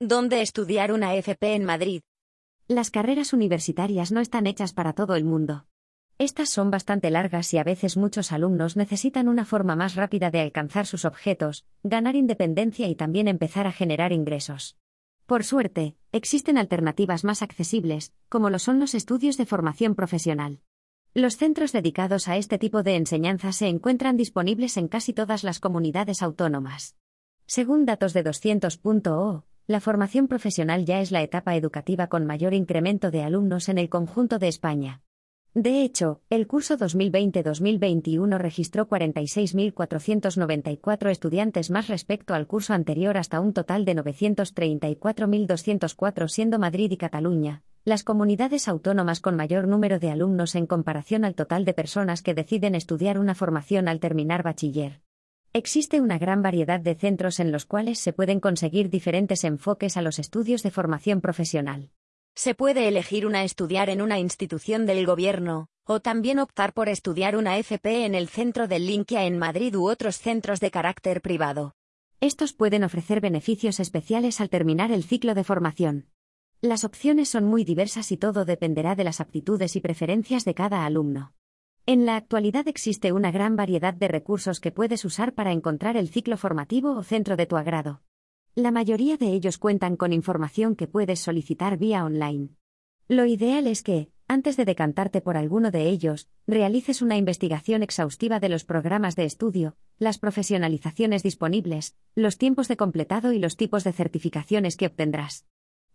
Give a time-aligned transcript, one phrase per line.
[0.00, 2.02] ¿Dónde estudiar una FP en Madrid?
[2.68, 5.64] Las carreras universitarias no están hechas para todo el mundo.
[6.18, 10.40] Estas son bastante largas y a veces muchos alumnos necesitan una forma más rápida de
[10.40, 14.76] alcanzar sus objetos, ganar independencia y también empezar a generar ingresos.
[15.24, 20.60] Por suerte, existen alternativas más accesibles, como lo son los estudios de formación profesional.
[21.14, 25.58] Los centros dedicados a este tipo de enseñanza se encuentran disponibles en casi todas las
[25.58, 26.96] comunidades autónomas.
[27.46, 33.10] Según datos de 200.o, la formación profesional ya es la etapa educativa con mayor incremento
[33.10, 35.02] de alumnos en el conjunto de España.
[35.54, 43.54] De hecho, el curso 2020-2021 registró 46.494 estudiantes más respecto al curso anterior hasta un
[43.54, 50.54] total de 934.204 siendo Madrid y Cataluña, las comunidades autónomas con mayor número de alumnos
[50.54, 55.05] en comparación al total de personas que deciden estudiar una formación al terminar bachiller.
[55.56, 60.02] Existe una gran variedad de centros en los cuales se pueden conseguir diferentes enfoques a
[60.02, 61.92] los estudios de formación profesional.
[62.34, 67.38] Se puede elegir una estudiar en una institución del gobierno, o también optar por estudiar
[67.38, 71.72] una FP en el centro del Linkia en Madrid u otros centros de carácter privado.
[72.20, 76.10] Estos pueden ofrecer beneficios especiales al terminar el ciclo de formación.
[76.60, 80.84] Las opciones son muy diversas y todo dependerá de las aptitudes y preferencias de cada
[80.84, 81.32] alumno.
[81.88, 86.08] En la actualidad existe una gran variedad de recursos que puedes usar para encontrar el
[86.08, 88.02] ciclo formativo o centro de tu agrado.
[88.56, 92.48] La mayoría de ellos cuentan con información que puedes solicitar vía online.
[93.06, 98.40] Lo ideal es que, antes de decantarte por alguno de ellos, realices una investigación exhaustiva
[98.40, 103.84] de los programas de estudio, las profesionalizaciones disponibles, los tiempos de completado y los tipos
[103.84, 105.46] de certificaciones que obtendrás.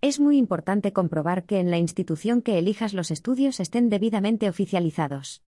[0.00, 5.42] Es muy importante comprobar que en la institución que elijas los estudios estén debidamente oficializados.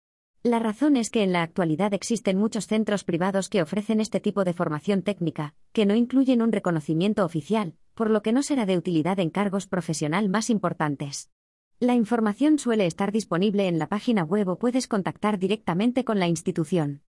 [0.42, 4.42] La razón es que en la actualidad existen muchos centros privados que ofrecen este tipo
[4.42, 8.78] de formación técnica, que no incluyen un reconocimiento oficial, por lo que no será de
[8.78, 11.28] utilidad en cargos profesional más importantes.
[11.78, 16.26] La información suele estar disponible en la página web o puedes contactar directamente con la
[16.26, 17.02] institución.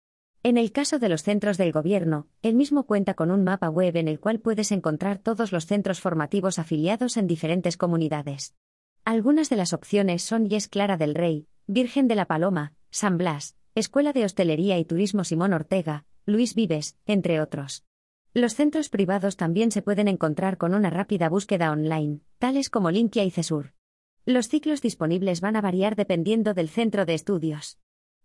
[0.41, 3.95] En el caso de los centros del gobierno, el mismo cuenta con un mapa web
[3.95, 8.56] en el cual puedes encontrar todos los centros formativos afiliados en diferentes comunidades.
[9.06, 13.56] Algunas de las opciones son Yes Clara del Rey, Virgen de la Paloma, San Blas,
[13.75, 17.85] Escuela de Hostelería y Turismo Simón Ortega, Luis Vives, entre otros.
[18.34, 23.24] Los centros privados también se pueden encontrar con una rápida búsqueda online, tales como Linkia
[23.24, 23.75] y Cesur.
[24.25, 27.78] Los ciclos disponibles van a variar dependiendo del centro de estudios.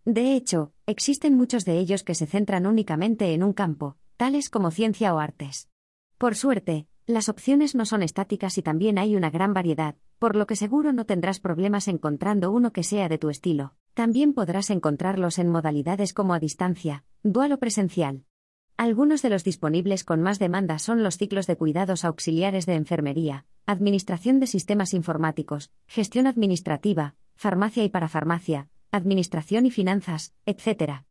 [0.07, 4.71] De hecho, existen muchos de ellos que se centran únicamente en un campo, tales como
[4.71, 5.69] ciencia o artes.
[6.17, 10.47] Por suerte, las opciones no son estáticas y también hay una gran variedad, por lo
[10.47, 13.75] que seguro no tendrás problemas encontrando uno que sea de tu estilo.
[13.95, 18.25] También podrás encontrarlos en modalidades como a distancia, dual o presencial.
[18.77, 23.47] Algunos de los disponibles con más demanda son los ciclos de cuidados auxiliares de enfermería,
[23.67, 31.03] administración de sistemas informáticos, gestión administrativa, farmacia y parafarmacia, administración y finanzas, etc.